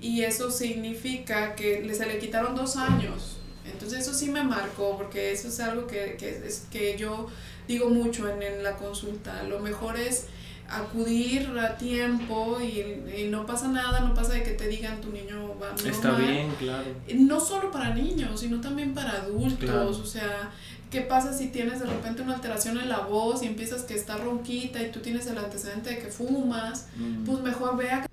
Y 0.00 0.22
eso 0.22 0.50
significa 0.50 1.54
que 1.54 1.92
se 1.94 2.06
le 2.06 2.18
quitaron 2.18 2.54
dos 2.54 2.76
años. 2.76 3.38
Entonces 3.72 4.00
eso 4.00 4.14
sí 4.14 4.30
me 4.30 4.42
marcó 4.42 4.96
porque 4.96 5.32
eso 5.32 5.48
es 5.48 5.60
algo 5.60 5.86
que, 5.86 6.16
que, 6.18 6.42
es, 6.46 6.66
que 6.70 6.96
yo 6.96 7.28
digo 7.68 7.90
mucho 7.90 8.28
en, 8.28 8.42
en 8.42 8.62
la 8.62 8.76
consulta. 8.76 9.42
Lo 9.42 9.60
mejor 9.60 9.96
es 9.96 10.26
acudir 10.68 11.48
a 11.58 11.76
tiempo 11.76 12.58
y, 12.60 12.80
y 13.20 13.28
no 13.30 13.46
pasa 13.46 13.68
nada, 13.68 14.00
no 14.00 14.14
pasa 14.14 14.32
de 14.34 14.42
que 14.42 14.50
te 14.50 14.68
digan 14.68 15.00
tu 15.00 15.10
niño 15.10 15.56
va 15.60 15.70
normal. 15.70 15.86
Está 15.86 16.12
bien, 16.12 16.50
claro. 16.58 16.86
No 17.14 17.40
solo 17.40 17.70
para 17.70 17.94
niños, 17.94 18.40
sino 18.40 18.60
también 18.60 18.94
para 18.94 19.12
adultos. 19.12 19.70
Claro. 19.70 19.90
O 19.90 20.04
sea, 20.04 20.50
¿qué 20.90 21.02
pasa 21.02 21.32
si 21.32 21.48
tienes 21.48 21.80
de 21.80 21.86
repente 21.86 22.22
una 22.22 22.34
alteración 22.34 22.78
en 22.78 22.88
la 22.88 23.00
voz 23.00 23.42
y 23.42 23.46
empiezas 23.46 23.82
que 23.82 23.94
está 23.94 24.16
ronquita 24.16 24.82
y 24.82 24.90
tú 24.90 25.00
tienes 25.00 25.26
el 25.26 25.38
antecedente 25.38 25.90
de 25.90 25.98
que 25.98 26.08
fumas? 26.08 26.88
Mm. 26.96 27.24
Pues 27.24 27.40
mejor 27.40 27.76
ve 27.76 27.90
a 27.90 28.06